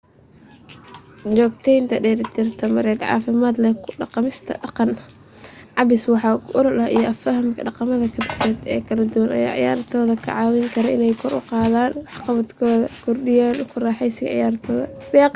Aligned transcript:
joogtaynta 1.39 1.97
dheelitir 2.05 2.47
tamareed 2.61 3.01
caafimaad 3.07 3.57
leh 3.63 3.73
ku 3.83 3.89
dhaqmista 3.99 4.51
dhaqan 4.63 4.89
cabbis 5.77 6.03
wax 6.11 6.23
ku 6.43 6.47
ool 6.59 6.67
ah 6.85 6.89
iyo 6.97 7.11
fahamka 7.23 7.59
dhaqamada 7.67 8.05
kaabiseed 8.15 8.59
ee 8.73 8.81
kala 8.87 9.03
duwan 9.13 9.31
ayaa 9.37 9.55
ciyaartoyda 9.59 10.15
ka 10.23 10.27
caawin 10.35 10.67
kara 10.75 10.89
inay 10.95 11.13
kor 11.21 11.33
u 11.39 11.41
qaadaan 11.51 11.93
waxqabadkooda 12.05 12.75
kordhiyaana 13.03 13.63
ku 13.71 13.75
raaxeysiga 13.85 14.31
ciyaartooda 14.35 15.27